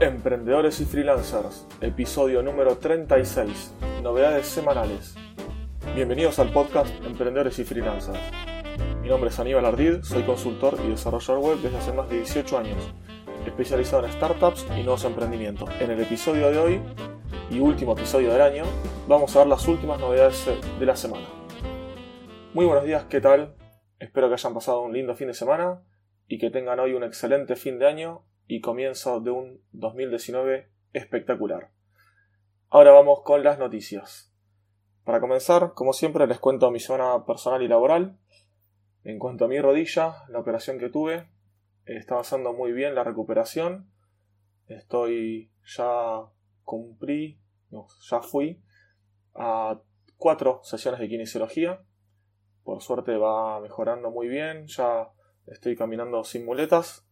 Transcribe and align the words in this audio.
Emprendedores 0.00 0.78
y 0.78 0.84
Freelancers, 0.84 1.66
episodio 1.80 2.40
número 2.40 2.78
36, 2.78 3.74
novedades 4.00 4.46
semanales. 4.46 5.16
Bienvenidos 5.96 6.38
al 6.38 6.52
podcast 6.52 6.88
Emprendedores 7.04 7.58
y 7.58 7.64
Freelancers. 7.64 8.20
Mi 9.02 9.08
nombre 9.08 9.30
es 9.30 9.40
Aníbal 9.40 9.66
Ardid, 9.66 10.02
soy 10.02 10.22
consultor 10.22 10.78
y 10.84 10.90
desarrollador 10.90 11.40
web 11.40 11.58
desde 11.58 11.78
hace 11.78 11.92
más 11.92 12.08
de 12.08 12.18
18 12.18 12.58
años, 12.58 12.94
especializado 13.44 14.06
en 14.06 14.12
startups 14.12 14.68
y 14.76 14.84
nuevos 14.84 15.04
emprendimientos. 15.04 15.68
En 15.80 15.90
el 15.90 16.00
episodio 16.00 16.48
de 16.52 16.58
hoy, 16.58 16.80
y 17.50 17.58
último 17.58 17.94
episodio 17.94 18.32
del 18.32 18.42
año, 18.42 18.66
vamos 19.08 19.34
a 19.34 19.40
ver 19.40 19.48
las 19.48 19.66
últimas 19.66 19.98
novedades 19.98 20.46
de 20.78 20.86
la 20.86 20.94
semana. 20.94 21.26
Muy 22.54 22.66
buenos 22.66 22.84
días, 22.84 23.06
¿qué 23.10 23.20
tal? 23.20 23.56
Espero 23.98 24.28
que 24.28 24.34
hayan 24.34 24.54
pasado 24.54 24.80
un 24.80 24.92
lindo 24.92 25.16
fin 25.16 25.26
de 25.26 25.34
semana 25.34 25.82
y 26.28 26.38
que 26.38 26.50
tengan 26.50 26.78
hoy 26.78 26.94
un 26.94 27.02
excelente 27.02 27.56
fin 27.56 27.80
de 27.80 27.88
año 27.88 28.27
y 28.48 28.62
comienzo 28.62 29.20
de 29.20 29.30
un 29.30 29.62
2019 29.72 30.70
espectacular. 30.94 31.70
Ahora 32.70 32.92
vamos 32.92 33.20
con 33.22 33.44
las 33.44 33.58
noticias. 33.58 34.32
Para 35.04 35.20
comenzar, 35.20 35.74
como 35.74 35.92
siempre, 35.92 36.26
les 36.26 36.38
cuento 36.38 36.70
mi 36.70 36.80
zona 36.80 37.24
personal 37.26 37.62
y 37.62 37.68
laboral. 37.68 38.18
En 39.04 39.18
cuanto 39.18 39.44
a 39.44 39.48
mi 39.48 39.60
rodilla, 39.60 40.24
la 40.28 40.38
operación 40.40 40.78
que 40.78 40.88
tuve, 40.88 41.28
está 41.84 42.14
avanzando 42.14 42.54
muy 42.54 42.72
bien 42.72 42.94
la 42.94 43.04
recuperación. 43.04 43.90
Estoy 44.66 45.52
ya 45.64 46.22
cumplí, 46.64 47.38
ya 48.10 48.20
fui 48.22 48.62
a 49.34 49.78
cuatro 50.16 50.60
sesiones 50.64 51.00
de 51.00 51.08
kinesiología. 51.08 51.82
Por 52.64 52.82
suerte 52.82 53.16
va 53.18 53.60
mejorando 53.60 54.10
muy 54.10 54.28
bien, 54.28 54.66
ya 54.66 55.10
estoy 55.46 55.76
caminando 55.76 56.24
sin 56.24 56.44
muletas 56.44 57.06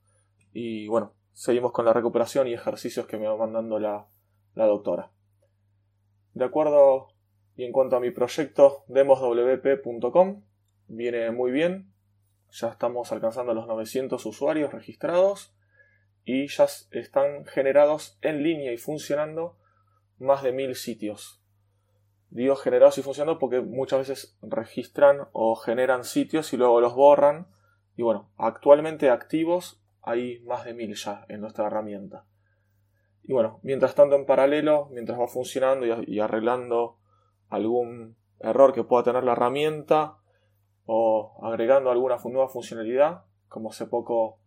y 0.52 0.86
bueno, 0.88 1.14
seguimos 1.36 1.72
con 1.72 1.84
la 1.84 1.92
recuperación 1.92 2.48
y 2.48 2.54
ejercicios 2.54 3.06
que 3.06 3.18
me 3.18 3.28
va 3.28 3.36
mandando 3.36 3.78
la, 3.78 4.08
doctora. 4.54 5.10
De 6.32 6.46
acuerdo 6.46 7.08
y 7.56 7.64
en 7.64 7.72
cuanto 7.72 7.96
a 7.96 8.00
mi 8.00 8.10
proyecto 8.10 8.84
demoswp.com, 8.88 10.42
viene 10.88 11.30
muy 11.32 11.52
bien. 11.52 11.92
Ya 12.50 12.68
estamos 12.68 13.12
alcanzando 13.12 13.52
los 13.52 13.66
900 13.66 14.24
usuarios 14.24 14.72
registrados 14.72 15.54
y 16.24 16.48
ya 16.48 16.68
están 16.90 17.44
generados 17.44 18.18
en 18.22 18.42
línea 18.42 18.72
y 18.72 18.78
funcionando 18.78 19.58
más 20.18 20.42
de 20.42 20.52
1000 20.52 20.74
sitios. 20.74 21.42
Digo 22.30 22.56
generados 22.56 22.96
y 22.96 23.02
funcionando 23.02 23.38
porque 23.38 23.60
muchas 23.60 24.08
veces 24.08 24.38
registran 24.40 25.28
o 25.32 25.54
generan 25.54 26.04
sitios 26.04 26.54
y 26.54 26.56
luego 26.56 26.80
los 26.80 26.94
borran. 26.94 27.46
Y 27.94 28.02
bueno, 28.02 28.30
actualmente 28.38 29.10
activos 29.10 29.82
hay 30.06 30.38
más 30.44 30.64
de 30.64 30.72
mil 30.72 30.94
ya 30.94 31.26
en 31.28 31.40
nuestra 31.40 31.66
herramienta. 31.66 32.24
Y 33.24 33.32
bueno, 33.32 33.58
mientras 33.64 33.96
tanto 33.96 34.14
en 34.14 34.24
paralelo, 34.24 34.88
mientras 34.92 35.18
va 35.18 35.26
funcionando 35.26 35.84
y, 35.84 36.20
arreglando 36.20 36.96
algún 37.48 38.16
error 38.38 38.72
que 38.72 38.84
pueda 38.84 39.02
tener 39.02 39.24
la 39.24 39.32
herramienta 39.32 40.18
o 40.84 41.40
agregando 41.42 41.90
alguna 41.90 42.18
nueva 42.24 42.48
funcionalidad, 42.48 43.24
como 43.48 43.70
hace 43.70 43.86
poco 43.86 44.38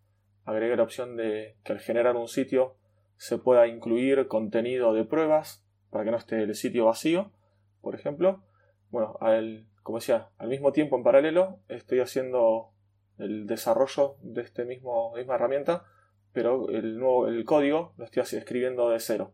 agregué 0.45 0.77
la 0.77 0.83
opción 0.83 1.17
de 1.17 1.57
que 1.63 1.73
al 1.73 1.79
generar 1.79 2.15
un 2.15 2.29
sitio 2.29 2.77
se 3.17 3.37
pueda 3.37 3.67
incluir 3.67 4.29
contenido 4.29 4.93
de 4.93 5.03
pruebas 5.03 5.65
para 5.89 6.05
que 6.05 6.11
no 6.11 6.17
esté 6.17 6.41
el 6.41 6.55
sitio 6.55 6.85
vacío, 6.85 7.33
por 7.81 7.95
ejemplo. 7.95 8.43
Bueno, 8.91 9.17
al, 9.19 9.67
como 9.83 9.97
decía, 9.97 10.29
al 10.37 10.47
mismo 10.47 10.71
tiempo 10.71 10.95
en 10.95 11.03
paralelo 11.03 11.59
estoy 11.67 11.99
haciendo 11.99 12.71
el 13.19 13.45
desarrollo 13.45 14.15
de 14.21 14.41
esta 14.41 14.63
misma 14.63 15.35
herramienta, 15.35 15.85
pero 16.31 16.69
el, 16.69 16.97
nuevo, 16.97 17.27
el 17.27 17.43
código 17.45 17.93
lo 17.97 18.05
estoy 18.05 18.23
escribiendo 18.23 18.89
de 18.89 18.99
cero. 18.99 19.33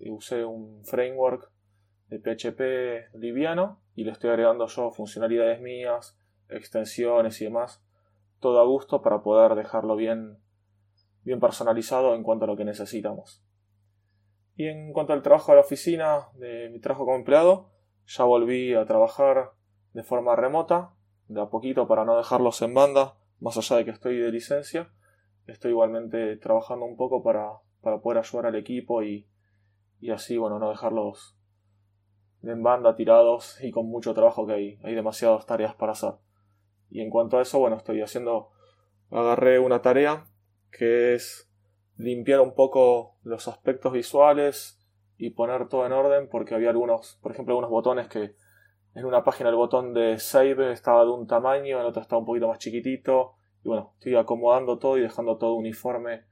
Usé 0.00 0.44
un 0.44 0.84
framework 0.84 1.50
de 2.08 2.18
PHP 2.18 3.14
liviano 3.16 3.80
y 3.94 4.04
le 4.04 4.12
estoy 4.12 4.30
agregando 4.30 4.66
yo 4.66 4.90
funcionalidades 4.90 5.60
mías, 5.60 6.18
extensiones 6.48 7.40
y 7.40 7.44
demás, 7.44 7.82
todo 8.40 8.60
a 8.60 8.64
gusto 8.64 9.02
para 9.02 9.22
poder 9.22 9.54
dejarlo 9.54 9.94
bien, 9.94 10.38
bien 11.22 11.38
personalizado 11.38 12.14
en 12.14 12.22
cuanto 12.22 12.44
a 12.44 12.48
lo 12.48 12.56
que 12.56 12.64
necesitamos. 12.64 13.44
Y 14.56 14.66
en 14.66 14.92
cuanto 14.92 15.12
al 15.12 15.22
trabajo 15.22 15.52
de 15.52 15.56
la 15.56 15.62
oficina, 15.62 16.28
de 16.34 16.68
mi 16.70 16.80
trabajo 16.80 17.04
como 17.04 17.16
empleado, 17.16 17.70
ya 18.06 18.24
volví 18.24 18.74
a 18.74 18.84
trabajar 18.84 19.52
de 19.92 20.02
forma 20.02 20.36
remota 20.36 20.92
de 21.32 21.40
a 21.40 21.46
poquito 21.46 21.86
para 21.86 22.04
no 22.04 22.16
dejarlos 22.16 22.62
en 22.62 22.74
banda, 22.74 23.14
más 23.40 23.56
allá 23.56 23.76
de 23.76 23.84
que 23.84 23.90
estoy 23.90 24.18
de 24.18 24.30
licencia, 24.30 24.90
estoy 25.46 25.72
igualmente 25.72 26.36
trabajando 26.36 26.84
un 26.84 26.96
poco 26.96 27.22
para, 27.22 27.50
poder 28.00 28.18
ayudar 28.18 28.46
al 28.46 28.56
equipo 28.56 29.02
y, 29.02 29.26
y, 30.00 30.10
así, 30.10 30.36
bueno, 30.38 30.58
no 30.58 30.70
dejarlos 30.70 31.36
en 32.42 32.62
banda 32.62 32.96
tirados 32.96 33.62
y 33.62 33.70
con 33.70 33.86
mucho 33.86 34.14
trabajo 34.14 34.46
que 34.46 34.52
hay, 34.52 34.78
hay 34.82 34.94
demasiadas 34.94 35.46
tareas 35.46 35.74
para 35.74 35.92
hacer. 35.92 36.14
Y 36.90 37.00
en 37.00 37.10
cuanto 37.10 37.38
a 37.38 37.42
eso, 37.42 37.58
bueno, 37.58 37.76
estoy 37.76 38.02
haciendo, 38.02 38.50
agarré 39.10 39.58
una 39.58 39.80
tarea 39.80 40.26
que 40.70 41.14
es 41.14 41.50
limpiar 41.96 42.40
un 42.40 42.54
poco 42.54 43.16
los 43.22 43.48
aspectos 43.48 43.92
visuales 43.92 44.78
y 45.16 45.30
poner 45.30 45.68
todo 45.68 45.86
en 45.86 45.92
orden 45.92 46.28
porque 46.28 46.54
había 46.54 46.70
algunos, 46.70 47.18
por 47.22 47.32
ejemplo, 47.32 47.52
algunos 47.52 47.70
botones 47.70 48.08
que 48.08 48.34
en 48.94 49.04
una 49.06 49.24
página 49.24 49.48
el 49.48 49.56
botón 49.56 49.94
de 49.94 50.18
save 50.18 50.72
estaba 50.72 51.04
de 51.04 51.10
un 51.10 51.26
tamaño, 51.26 51.80
en 51.80 51.86
otra 51.86 52.02
estaba 52.02 52.20
un 52.20 52.26
poquito 52.26 52.48
más 52.48 52.58
chiquitito. 52.58 53.34
Y 53.64 53.68
bueno, 53.68 53.92
estoy 53.94 54.16
acomodando 54.16 54.78
todo 54.78 54.98
y 54.98 55.00
dejando 55.00 55.38
todo 55.38 55.54
uniforme. 55.54 56.24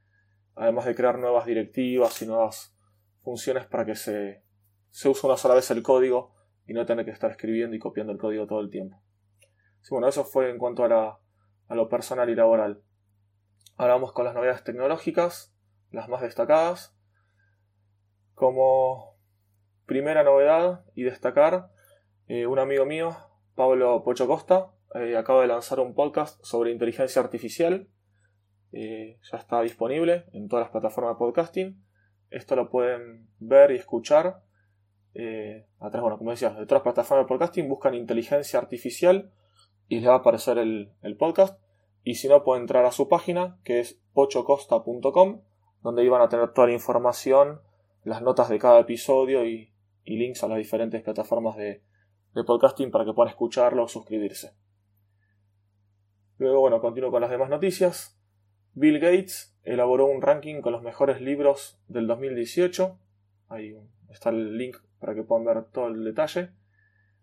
Además 0.55 0.85
de 0.85 0.95
crear 0.95 1.17
nuevas 1.17 1.45
directivas 1.45 2.21
y 2.21 2.27
nuevas 2.27 2.75
funciones 3.23 3.65
para 3.65 3.85
que 3.85 3.95
se, 3.95 4.43
se 4.89 5.09
use 5.09 5.25
una 5.25 5.37
sola 5.37 5.55
vez 5.55 5.71
el 5.71 5.81
código 5.81 6.35
y 6.67 6.73
no 6.73 6.85
tener 6.85 7.05
que 7.05 7.11
estar 7.11 7.31
escribiendo 7.31 7.75
y 7.75 7.79
copiando 7.79 8.11
el 8.13 8.19
código 8.19 8.45
todo 8.45 8.59
el 8.59 8.69
tiempo. 8.69 9.01
Bueno, 9.89 10.07
eso 10.07 10.23
fue 10.23 10.49
en 10.49 10.57
cuanto 10.59 10.83
a, 10.85 11.19
a 11.67 11.75
lo 11.75 11.89
personal 11.89 12.29
y 12.29 12.35
laboral. 12.35 12.83
Ahora 13.77 13.93
vamos 13.93 14.11
con 14.11 14.25
las 14.25 14.35
novedades 14.35 14.63
tecnológicas, 14.63 15.55
las 15.89 16.07
más 16.07 16.21
destacadas. 16.21 16.95
Como 18.35 19.17
primera 19.85 20.23
novedad 20.23 20.85
y 20.93 21.03
destacar, 21.03 21.71
eh, 22.27 22.45
un 22.45 22.59
amigo 22.59 22.85
mío, 22.85 23.15
Pablo 23.55 24.03
Pocho 24.03 24.27
Costa, 24.27 24.71
eh, 24.95 25.17
acaba 25.17 25.41
de 25.41 25.47
lanzar 25.47 25.79
un 25.79 25.93
podcast 25.93 26.43
sobre 26.43 26.71
inteligencia 26.71 27.21
artificial. 27.21 27.87
Eh, 28.71 29.19
ya 29.29 29.37
está 29.37 29.61
disponible 29.61 30.25
en 30.33 30.47
todas 30.47 30.65
las 30.65 30.71
plataformas 30.71 31.15
de 31.15 31.19
podcasting. 31.19 31.83
Esto 32.29 32.55
lo 32.55 32.69
pueden 32.69 33.27
ver 33.39 33.71
y 33.71 33.75
escuchar 33.75 34.43
a 35.13 35.89
través, 35.89 36.01
bueno, 36.01 36.17
como 36.17 36.31
decía, 36.31 36.51
de 36.51 36.65
todas 36.65 36.79
las 36.79 36.93
plataformas 36.93 37.25
de 37.25 37.27
podcasting. 37.27 37.67
Buscan 37.67 37.95
inteligencia 37.95 38.59
artificial 38.59 39.33
y 39.89 39.99
les 39.99 40.07
va 40.07 40.13
a 40.13 40.17
aparecer 40.17 40.57
el, 40.57 41.17
podcast. 41.19 41.61
Y 42.03 42.15
si 42.15 42.29
no, 42.29 42.45
pueden 42.45 42.63
entrar 42.63 42.85
a 42.85 42.93
su 42.93 43.09
página 43.09 43.59
que 43.65 43.81
es 43.81 44.01
pochocosta.com, 44.13 45.41
donde 45.81 46.05
iban 46.05 46.21
a 46.21 46.29
tener 46.29 46.53
toda 46.53 46.67
la 46.67 46.73
información, 46.73 47.59
las 48.05 48.21
notas 48.21 48.47
de 48.47 48.57
cada 48.57 48.79
episodio 48.79 49.45
y 49.45 49.73
links 50.05 50.43
a 50.43 50.47
las 50.47 50.57
diferentes 50.57 51.01
plataformas 51.01 51.57
de, 51.57 51.83
de 52.33 52.43
podcasting 52.43 52.91
para 52.91 53.05
que 53.05 53.13
puedan 53.13 53.29
escucharlo 53.29 53.83
o 53.83 53.87
suscribirse. 53.87 54.53
Luego, 56.37 56.61
bueno, 56.61 56.81
continúo 56.81 57.11
con 57.11 57.21
las 57.21 57.29
demás 57.29 57.49
noticias. 57.49 58.19
Bill 58.73 58.99
Gates 58.99 59.55
elaboró 59.63 60.05
un 60.05 60.21
ranking 60.21 60.61
con 60.61 60.71
los 60.71 60.81
mejores 60.81 61.21
libros 61.21 61.79
del 61.87 62.07
2018. 62.07 62.97
Ahí 63.49 63.77
está 64.09 64.29
el 64.29 64.57
link 64.57 64.77
para 64.99 65.13
que 65.13 65.23
puedan 65.23 65.45
ver 65.45 65.65
todo 65.65 65.87
el 65.87 66.03
detalle. 66.03 66.51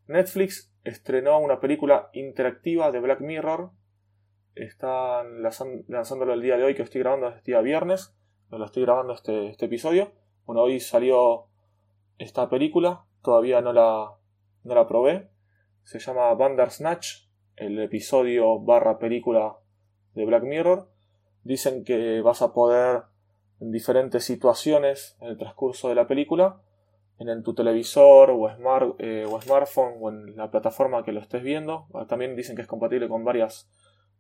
Netflix 0.07 0.73
estrenó 0.85 1.39
una 1.39 1.61
película 1.61 2.11
interactiva 2.13 2.93
de 2.93 3.01
Black 3.01 3.21
Mirror. 3.21 3.71
Están 4.55 5.43
lanzándolo 5.43 6.35
el 6.35 6.43
día 6.43 6.57
de 6.57 6.65
hoy, 6.65 6.75
que 6.75 6.83
estoy 6.83 7.01
grabando 7.01 7.29
este 7.29 7.53
día 7.53 7.61
viernes. 7.61 8.15
Lo 8.51 8.65
estoy 8.65 8.85
grabando 8.85 9.15
este, 9.15 9.49
este 9.49 9.67
episodio. 9.67 10.13
Bueno, 10.45 10.63
hoy 10.63 10.81
salió 10.81 11.47
esta 12.19 12.49
película. 12.49 13.05
Todavía 13.23 13.61
no 13.61 13.73
la, 13.73 14.18
no 14.69 14.75
la 14.75 14.87
probé. 14.87 15.31
Se 15.83 15.99
llama 15.99 16.33
Bandersnatch, 16.35 17.27
el 17.57 17.81
episodio 17.81 18.61
barra 18.61 18.99
película 18.99 19.57
de 20.15 20.27
Black 20.27 20.45
Mirror. 20.45 20.89
Dicen 21.43 21.85
que 21.85 22.21
vas 22.21 22.43
a 22.43 22.53
poder 22.53 23.05
en 23.61 23.73
diferentes 23.73 24.25
situaciones 24.25 25.17
en 25.21 25.29
el 25.29 25.39
transcurso 25.39 25.89
de 25.89 25.95
la 25.95 26.07
película, 26.07 26.61
en, 27.19 27.43
tu 27.43 27.55
televisor 27.55 28.31
o, 28.31 28.55
smart, 28.55 28.95
eh, 28.99 29.25
o 29.29 29.41
smartphone 29.41 29.95
o 29.99 30.11
en 30.11 30.37
la 30.37 30.51
plataforma 30.51 31.03
que 31.03 31.13
lo 31.13 31.21
estés 31.21 31.43
viendo. 31.43 31.87
Ah, 31.95 32.07
también 32.07 32.37
dicen 32.37 32.55
que 32.55 32.63
es 32.63 32.69
compatible 32.69 33.09
con 33.09 33.25
varias 33.25 33.71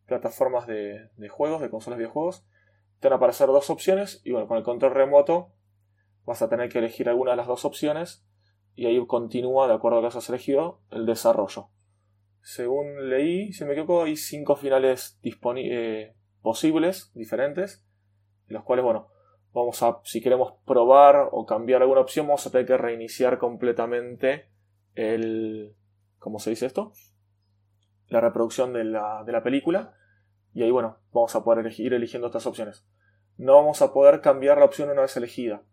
plataformas 0.06 0.66
de, 0.66 1.10
juegos, 1.28 1.60
de 1.60 1.68
consolas 1.68 1.98
de 1.98 2.04
videojuegos. 2.04 2.44
Te 3.00 3.08
van 3.08 3.12
a 3.12 3.16
aparecer 3.16 3.48
dos 3.48 3.68
opciones 3.68 4.22
y 4.24 4.32
bueno, 4.32 4.48
con 4.48 4.56
el 4.56 4.64
control 4.64 4.94
remoto 4.94 5.50
vas 6.24 6.40
a 6.40 6.48
tener 6.48 6.70
que 6.70 6.78
elegir 6.78 7.08
alguna 7.08 7.32
de 7.32 7.36
las 7.36 7.46
dos 7.46 7.64
opciones 7.66 8.24
y 8.78 8.86
ahí 8.86 9.04
continúa, 9.08 9.66
de 9.66 9.74
acuerdo 9.74 9.98
a 9.98 10.00
que 10.02 10.18
has 10.18 10.28
elegido, 10.28 10.78
el 10.92 11.04
desarrollo. 11.04 11.66
Según 12.42 13.10
leí, 13.10 13.52
si 13.52 13.64
me 13.64 13.72
equivoco, 13.72 14.04
hay 14.04 14.14
cinco 14.14 14.54
finales 14.54 15.18
eh, 15.24 16.14
posibles, 16.42 17.10
diferentes, 17.12 17.84
en 18.46 18.54
los 18.54 18.62
cuales, 18.62 18.84
bueno, 18.84 19.08
vamos 19.52 19.82
a, 19.82 19.98
si 20.04 20.20
queremos 20.20 20.52
probar 20.64 21.28
o 21.32 21.44
cambiar 21.44 21.82
alguna 21.82 22.02
opción, 22.02 22.28
vamos 22.28 22.46
a 22.46 22.52
tener 22.52 22.68
que 22.68 22.76
reiniciar 22.76 23.38
completamente 23.38 24.48
el, 24.94 25.74
¿cómo 26.20 26.38
se 26.38 26.50
dice 26.50 26.66
esto? 26.66 26.92
La 28.06 28.20
reproducción 28.20 28.72
de 28.72 28.84
la, 28.84 29.24
de 29.26 29.32
la 29.32 29.42
película. 29.42 29.92
Y 30.54 30.62
ahí, 30.62 30.70
bueno, 30.70 30.98
vamos 31.12 31.34
a 31.34 31.42
poder 31.42 31.68
ir 31.80 31.94
eligiendo 31.94 32.28
estas 32.28 32.46
opciones. 32.46 32.86
No 33.38 33.56
vamos 33.56 33.82
a 33.82 33.92
poder 33.92 34.20
cambiar 34.20 34.58
la 34.58 34.66
opción 34.66 34.88
una 34.88 35.02
vez 35.02 35.16
elegida. 35.16 35.64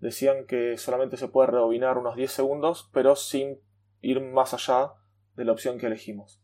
Decían 0.00 0.46
que 0.46 0.78
solamente 0.78 1.16
se 1.16 1.28
puede 1.28 1.48
rebobinar 1.48 1.98
unos 1.98 2.16
10 2.16 2.32
segundos, 2.32 2.90
pero 2.92 3.16
sin 3.16 3.60
ir 4.00 4.20
más 4.20 4.54
allá 4.54 4.94
de 5.36 5.44
la 5.44 5.52
opción 5.52 5.78
que 5.78 5.86
elegimos. 5.86 6.42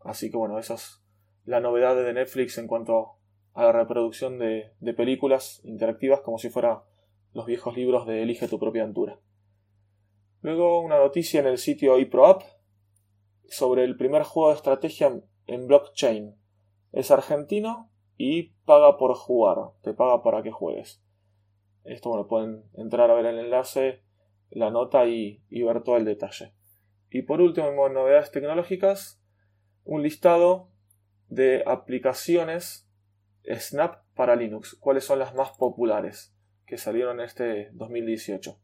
Así 0.00 0.30
que 0.30 0.36
bueno, 0.36 0.58
esa 0.58 0.74
es 0.74 1.02
la 1.44 1.60
novedad 1.60 1.96
de 1.96 2.12
Netflix 2.12 2.58
en 2.58 2.66
cuanto 2.66 3.18
a 3.54 3.64
la 3.64 3.72
reproducción 3.72 4.38
de, 4.38 4.72
películas 4.96 5.60
interactivas 5.64 6.20
como 6.20 6.38
si 6.38 6.48
fuera 6.48 6.84
los 7.32 7.46
viejos 7.46 7.76
libros 7.76 8.06
de 8.06 8.22
Elige 8.22 8.48
tu 8.48 8.58
propia 8.58 8.82
aventura. 8.82 9.18
Luego 10.40 10.80
una 10.80 10.98
noticia 10.98 11.40
en 11.40 11.46
el 11.46 11.58
sitio 11.58 11.96
eProApp 11.98 12.42
sobre 13.48 13.84
el 13.84 13.96
primer 13.96 14.22
juego 14.22 14.50
de 14.50 14.56
estrategia 14.56 15.20
en 15.46 15.66
blockchain. 15.66 16.36
Es 16.92 17.10
argentino 17.10 17.90
y 18.16 18.54
paga 18.64 18.96
por 18.96 19.14
jugar, 19.14 19.72
te 19.82 19.94
paga 19.94 20.22
para 20.22 20.42
que 20.42 20.50
juegues. 20.50 21.01
Esto, 21.84 22.10
bueno, 22.10 22.28
pueden 22.28 22.64
entrar 22.74 23.10
a 23.10 23.14
ver 23.14 23.26
el 23.26 23.38
enlace, 23.38 24.02
la 24.50 24.70
nota 24.70 25.06
y, 25.06 25.42
ver 25.50 25.82
todo 25.82 25.96
el 25.96 26.04
detalle. 26.04 26.52
Y 27.10 27.22
por 27.22 27.40
último, 27.40 27.68
en 27.86 27.94
novedades 27.94 28.30
tecnológicas, 28.30 29.20
un 29.84 30.02
listado 30.02 30.70
de 31.28 31.62
aplicaciones 31.66 32.88
Snap 33.44 34.04
para 34.14 34.36
Linux. 34.36 34.76
¿Cuáles 34.78 35.04
son 35.04 35.18
las 35.18 35.34
más 35.34 35.50
populares 35.52 36.34
que 36.66 36.78
salieron 36.78 37.20
este 37.20 37.70
2018? 37.72 38.58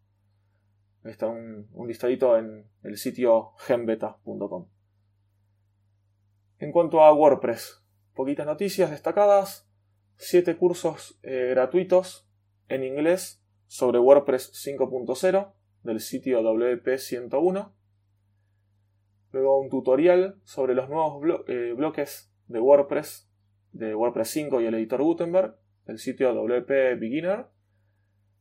Está 1.04 1.26
un, 1.26 1.68
un 1.72 1.88
listadito 1.88 2.36
en 2.36 2.70
el 2.82 2.96
sitio 2.96 3.52
genbeta.com. 3.58 4.68
En 6.58 6.72
cuanto 6.72 7.02
a 7.02 7.12
WordPress, 7.12 7.84
poquitas 8.14 8.46
noticias 8.46 8.90
destacadas, 8.90 9.68
7 10.16 10.56
cursos 10.56 11.18
eh, 11.22 11.48
gratuitos 11.50 12.27
en 12.68 12.84
inglés 12.84 13.42
sobre 13.66 13.98
WordPress 13.98 14.52
5.0 14.52 15.52
del 15.82 16.00
sitio 16.00 16.40
WP101. 16.42 17.72
Luego 19.32 19.60
un 19.60 19.68
tutorial 19.68 20.40
sobre 20.44 20.74
los 20.74 20.88
nuevos 20.88 21.44
eh, 21.48 21.74
bloques 21.76 22.32
de 22.46 22.60
WordPress, 22.60 23.30
de 23.72 23.94
WordPress 23.94 24.28
5 24.30 24.60
y 24.60 24.66
el 24.66 24.74
editor 24.74 25.02
Gutenberg, 25.02 25.56
del 25.86 25.98
sitio 25.98 26.32
WP 26.32 26.98
Beginner. 26.98 27.46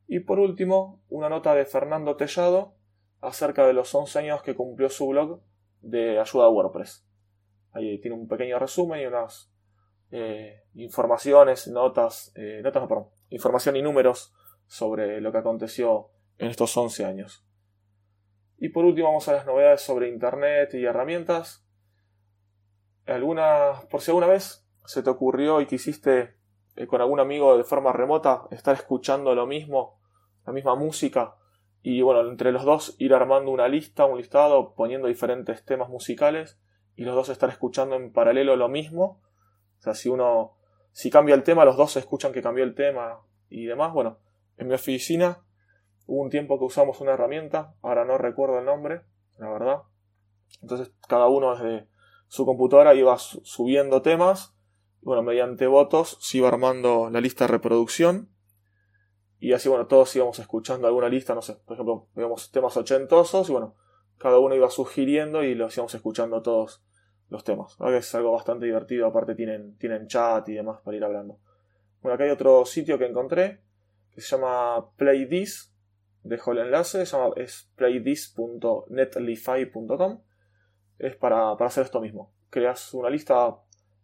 Y 0.08 0.22
por 0.22 0.40
último, 0.40 1.04
una 1.10 1.28
nota 1.30 1.54
de 1.54 1.66
Fernando 1.66 2.16
Tellado 2.16 2.76
acerca 3.20 3.68
de 3.68 3.74
los 3.74 3.94
11 3.94 4.20
años 4.20 4.42
que 4.42 4.56
cumplió 4.56 4.90
su 4.90 5.08
blog 5.08 5.42
de 5.82 6.20
ayuda 6.20 6.46
a 6.46 6.50
WordPress. 6.50 7.06
Ahí 7.72 8.00
tiene 8.00 8.16
un 8.16 8.28
pequeño 8.28 8.58
resumen 8.60 9.02
y 9.02 9.06
unas 9.06 9.52
eh, 10.12 10.64
informaciones, 10.74 11.68
notas, 11.68 12.32
eh, 12.36 12.62
notas 12.64 12.82
no, 12.82 12.88
perdón, 12.88 13.08
información 13.30 13.76
y 13.76 13.82
números 13.82 14.34
sobre 14.68 15.22
lo 15.22 15.32
que 15.32 15.40
aconteció 15.40 16.10
en 16.38 16.50
estos 16.50 16.76
11 16.76 17.06
años. 17.06 17.46
Y 18.58 18.70
por 18.70 18.86
último 18.86 19.08
vamos 19.08 19.28
a 19.28 19.34
las 19.34 19.46
novedades 19.46 19.82
sobre 19.82 20.10
Internet 20.10 20.74
y 20.74 20.86
herramientas. 20.86 21.66
Alguna, 23.06 23.74
por 23.90 24.02
si 24.02 24.12
alguna 24.12 24.28
vez 24.28 24.68
se 24.86 25.04
te 25.04 25.10
ocurrió 25.10 25.62
y 25.62 25.66
quisiste 25.66 26.36
eh, 26.76 26.88
con 26.88 27.02
algún 27.02 27.20
amigo 27.20 27.58
de 27.58 27.64
forma 27.64 27.92
remota 27.92 28.44
estar 28.52 28.76
escuchando 28.76 29.36
lo 29.36 29.46
mismo, 29.46 30.00
la 30.46 30.54
misma 30.54 30.76
música, 30.76 31.36
y 31.82 32.02
bueno, 32.02 32.28
entre 32.30 32.52
los 32.52 32.66
dos 32.66 32.96
ir 33.00 33.14
armando 33.14 33.52
una 33.52 33.68
lista, 33.68 34.06
un 34.06 34.18
listado, 34.18 34.74
poniendo 34.76 35.08
diferentes 35.08 35.64
temas 35.64 35.90
musicales, 35.90 36.60
y 36.96 37.04
los 37.04 37.16
dos 37.16 37.30
estar 37.30 37.50
escuchando 37.50 37.96
en 37.96 38.12
paralelo 38.12 38.56
lo 38.56 38.68
mismo, 38.68 39.22
o 39.80 39.82
sea, 39.82 39.94
si 39.94 40.10
uno, 40.10 40.58
si 40.92 41.10
cambia 41.10 41.36
el 41.36 41.44
tema, 41.44 41.66
los 41.66 41.78
dos 41.78 41.96
escuchan 41.98 42.32
que 42.32 42.42
cambió 42.42 42.64
el 42.64 42.76
tema 42.76 43.22
y 43.50 43.66
demás. 43.66 43.94
Bueno, 43.94 44.20
en 44.58 44.68
mi 44.68 44.74
oficina 44.74 45.44
hubo 46.06 46.22
un 46.22 46.30
tiempo 46.30 46.58
que 46.58 46.66
usamos 46.66 47.00
una 47.02 47.14
herramienta, 47.14 47.76
ahora 47.82 48.06
no 48.06 48.18
recuerdo 48.18 48.60
el 48.60 48.66
nombre, 48.66 49.02
la 49.38 49.50
verdad. 49.50 49.84
Entonces 50.62 50.92
cada 51.08 51.28
uno 51.28 51.56
desde 51.56 51.88
su 52.28 52.46
computadora 52.46 52.94
iba 52.94 53.18
subiendo 53.18 54.02
temas, 54.02 54.56
bueno, 55.02 55.24
mediante 55.24 55.68
votos 55.68 56.18
se 56.20 56.40
iba 56.40 56.48
armando 56.48 57.10
la 57.10 57.22
lista 57.22 57.46
de 57.46 57.52
reproducción. 57.52 58.30
Y 59.40 59.54
así, 59.54 59.70
bueno, 59.70 59.86
todos 59.86 60.16
íbamos 60.16 60.40
escuchando 60.40 60.88
alguna 60.88 61.10
lista, 61.10 61.36
no 61.36 61.44
sé, 61.44 61.54
por 61.66 61.76
ejemplo, 61.76 62.08
veíamos 62.16 62.52
temas 62.52 62.76
ochentosos 62.76 63.50
y 63.50 63.52
bueno, 63.52 63.76
cada 64.18 64.40
uno 64.40 64.56
iba 64.56 64.70
sugiriendo 64.72 65.44
y 65.44 65.54
los 65.54 65.78
íbamos 65.78 65.94
escuchando 65.94 66.42
todos 66.42 66.84
los 67.30 67.44
temas. 67.44 67.78
que 67.78 67.98
es 67.98 68.16
algo 68.16 68.32
bastante 68.32 68.66
divertido, 68.66 69.06
aparte 69.08 69.36
tienen, 69.36 69.78
tienen 69.78 70.08
chat 70.08 70.50
y 70.50 70.54
demás 70.54 70.80
para 70.84 70.98
ir 70.98 71.04
hablando. 71.04 71.38
Bueno, 72.02 72.16
acá 72.16 72.24
hay 72.24 72.32
otro 72.32 72.66
sitio 72.66 72.98
que 72.98 73.06
encontré 73.06 73.62
que 74.12 74.22
se 74.22 74.36
llama 74.36 74.90
PlayDis. 74.96 75.72
Dejo 76.24 76.52
el 76.52 76.58
enlace, 76.60 77.06
se 77.06 77.18
llama, 77.18 77.34
es 77.38 77.72
playdis.netlify.com. 77.76 80.22
Es 81.00 81.16
para, 81.16 81.56
para 81.56 81.68
hacer 81.68 81.86
esto 81.86 82.02
mismo. 82.02 82.34
Creas 82.50 82.94
una 82.94 83.10
lista 83.10 83.56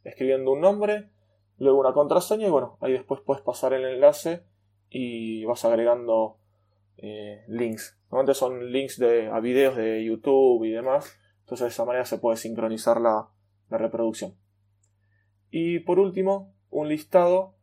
escribiendo 0.04 0.52
un 0.52 0.62
nombre, 0.62 1.10
luego 1.58 1.80
una 1.80 1.94
contraseña 1.94 2.48
y 2.48 2.52
bueno, 2.52 2.78
ahí 2.82 2.94
después 2.94 3.22
puedes 3.22 3.42
pasar 3.42 3.74
el 3.74 3.86
enlace 3.86 4.44
y 4.90 5.44
vas 5.46 5.66
agregando 5.66 6.38
eh, 6.98 7.44
links. 7.48 8.00
Normalmente 8.12 8.36
son 8.36 8.72
links 8.72 9.00
de, 9.00 9.28
a 9.28 9.40
videos 9.40 9.76
de 9.76 10.04
YouTube 10.04 10.66
y 10.66 10.72
demás 10.72 11.20
entonces 11.54 11.66
de 11.66 11.74
esa 11.74 11.86
manera 11.86 12.06
se 12.06 12.18
puede 12.18 12.38
sincronizar 12.38 13.00
la, 13.00 13.30
reproducción. 13.70 14.36
Y 15.52 15.80
por 15.80 16.00
último, 16.00 16.56
un 16.70 16.90
listado 16.90 17.56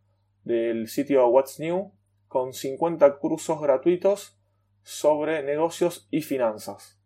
del 0.44 0.88
sitio 0.88 1.26
What's 1.28 1.58
New 1.58 1.92
con 2.28 2.52
50 2.52 3.18
cursos 3.18 3.60
gratuitos 3.60 4.38
sobre 4.82 5.42
negocios 5.42 6.06
y 6.10 6.22
finanzas. 6.22 7.00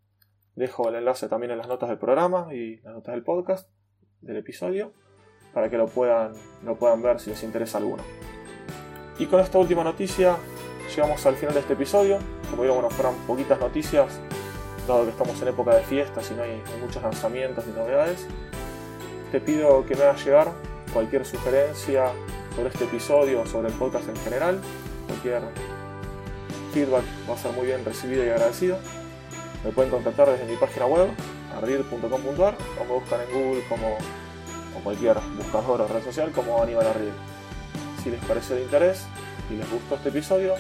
Dejo 0.56 0.88
el 0.90 0.96
enlace 0.96 1.28
también 1.28 1.52
en 1.52 1.58
las 1.58 1.69
notas 1.69 1.88
del 1.88 1.98
programa 1.98 2.54
y 2.54 2.81
las 2.81 2.94
notas 2.94 3.14
del 3.14 3.25
podcast, 3.25 3.70
del 4.20 4.37
episodio, 4.37 4.92
para 5.54 5.70
que 5.70 5.78
lo 5.78 5.87
puedan, 5.87 6.32
lo 6.64 6.78
puedan 6.78 7.00
ver 7.00 7.19
si 7.19 7.30
les 7.30 7.42
interesa 7.44 7.78
alguno. 7.78 8.02
Y 9.18 9.25
con 9.26 9.40
esta 9.40 9.59
última 9.59 9.85
noticia 9.85 10.37
llegamos 10.94 11.25
al 11.25 11.37
final 11.37 11.54
de 11.54 11.61
este 11.61 11.73
episodio. 11.73 12.18
Como 12.50 12.62
digo, 12.62 12.75
bueno, 12.75 12.90
fueron 12.90 13.14
poquitas 13.26 13.59
noticias 13.59 14.20
dado 14.87 15.05
que 15.05 15.11
estamos 15.11 15.41
en 15.41 15.49
época 15.49 15.75
de 15.75 15.83
fiestas 15.83 16.31
y 16.31 16.35
no 16.35 16.43
hay, 16.43 16.62
muchos 16.81 17.03
lanzamientos 17.03 17.67
ni 17.67 17.73
novedades, 17.73 18.26
te 19.33 19.41
pido 19.41 19.85
que 19.87 19.95
me 19.95 20.03
hagas 20.03 20.25
llegar 20.25 20.53
cualquier 20.93 21.25
sugerencia 21.25 22.07
sobre 22.55 22.69
este 22.69 22.85
episodio 22.85 23.43
o 23.43 23.47
sobre 23.47 23.69
el 23.69 23.75
podcast 23.75 24.09
en 24.09 24.17
general. 24.17 24.61
Cualquier 25.07 25.43
feedback 26.73 27.05
va 27.29 27.35
a 27.35 27.38
ser 27.38 27.53
muy 27.53 27.67
bien 27.67 27.85
recibido 27.85 28.25
y 28.25 28.29
agradecido. 28.29 28.79
Me 29.64 29.71
pueden 29.71 29.91
contactar 29.91 30.29
desde 30.31 30.45
mi 30.45 30.57
página 30.57 30.87
web, 30.87 31.09
ardid.com.ar, 31.57 32.57
o 32.81 32.85
me 32.85 32.93
buscan 32.93 33.21
en 33.23 33.33
Google 33.33 33.62
como 33.69 33.97
o 34.76 34.81
cualquier 34.83 35.17
buscador 35.37 35.81
o 35.81 35.88
red 35.88 36.05
social 36.05 36.31
como 36.33 36.62
Aníbal 36.62 36.87
Ardid. 36.87 37.12
Si 38.03 38.11
les 38.11 38.23
parece 38.25 38.55
de 38.55 38.62
interés 38.62 39.07
y 39.50 39.55
les 39.55 39.71
gustó 39.71 39.95
este 39.95 40.11
episodio, 40.11 40.55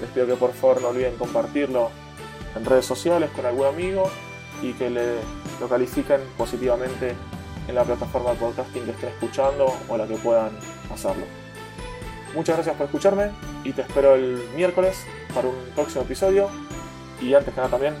les 0.00 0.10
pido 0.10 0.26
que 0.26 0.34
por 0.34 0.52
favor 0.52 0.82
no 0.82 0.88
olviden 0.88 1.16
compartirlo 1.16 1.90
en 2.56 2.64
redes 2.64 2.86
sociales 2.86 3.30
con 3.34 3.46
algún 3.46 3.66
amigo 3.66 4.10
y 4.62 4.72
que 4.72 4.90
le, 4.90 5.16
lo 5.60 5.68
califiquen 5.68 6.20
positivamente 6.36 7.14
en 7.68 7.74
la 7.74 7.84
plataforma 7.84 8.30
de 8.30 8.36
podcasting 8.36 8.84
que 8.84 8.90
estén 8.90 9.08
escuchando 9.10 9.74
o 9.88 9.96
la 9.96 10.06
que 10.06 10.16
puedan 10.16 10.50
hacerlo. 10.92 11.24
Muchas 12.34 12.56
gracias 12.56 12.76
por 12.76 12.86
escucharme 12.86 13.30
y 13.62 13.72
te 13.72 13.82
espero 13.82 14.14
el 14.14 14.42
miércoles 14.56 14.96
para 15.34 15.48
un 15.48 15.54
próximo 15.74 16.02
episodio. 16.02 16.48
Y 17.20 17.32
antes 17.32 17.54
que 17.54 17.58
nada 17.58 17.70
también, 17.70 17.94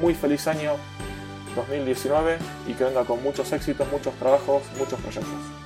muy 0.00 0.14
feliz 0.14 0.46
año 0.46 0.74
2019 1.56 2.38
y 2.68 2.74
que 2.74 2.84
venga 2.84 3.04
con 3.04 3.22
muchos 3.22 3.52
éxitos, 3.52 3.86
muchos 3.90 4.14
trabajos, 4.14 4.62
muchos 4.78 4.98
proyectos. 5.00 5.61